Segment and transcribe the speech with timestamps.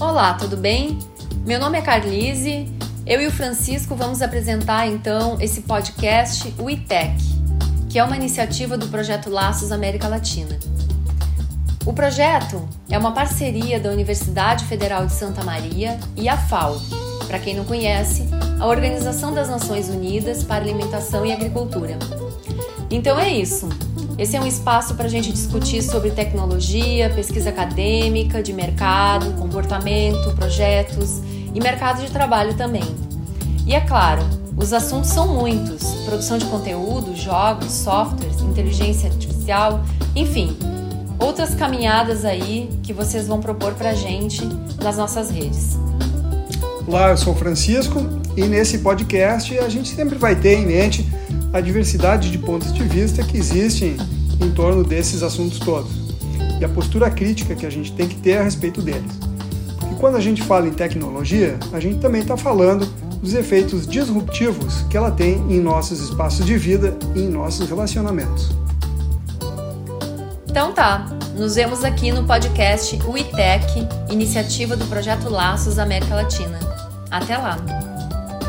[0.00, 0.98] Olá, tudo bem?
[1.44, 2.66] Meu nome é Carlise.
[3.04, 7.12] Eu e o Francisco vamos apresentar então esse podcast, o ITEC,
[7.90, 10.58] que é uma iniciativa do projeto Laços América Latina.
[11.84, 16.80] O projeto é uma parceria da Universidade Federal de Santa Maria e a FAO,
[17.26, 18.26] para quem não conhece,
[18.58, 21.98] a Organização das Nações Unidas para Alimentação e Agricultura.
[22.90, 23.68] Então é isso.
[24.18, 30.34] Esse é um espaço para a gente discutir sobre tecnologia, pesquisa acadêmica, de mercado, comportamento,
[30.34, 31.20] projetos
[31.54, 32.84] e mercado de trabalho também.
[33.64, 34.22] E é claro,
[34.56, 39.82] os assuntos são muitos: produção de conteúdo, jogos, softwares, inteligência artificial,
[40.14, 40.56] enfim,
[41.18, 44.42] outras caminhadas aí que vocês vão propor para a gente
[44.82, 45.78] nas nossas redes.
[46.86, 48.00] Olá, eu sou o Francisco
[48.36, 51.06] e nesse podcast a gente sempre vai ter em mente
[51.52, 53.96] a diversidade de pontos de vista que existem
[54.40, 55.90] em torno desses assuntos todos
[56.60, 59.12] e a postura crítica que a gente tem que ter a respeito deles.
[59.78, 62.86] Porque quando a gente fala em tecnologia, a gente também está falando
[63.20, 68.50] dos efeitos disruptivos que ela tem em nossos espaços de vida e em nossos relacionamentos.
[70.48, 76.58] Então tá, nos vemos aqui no podcast UITEC, iniciativa do Projeto Laços América Latina.
[77.10, 77.89] Até lá!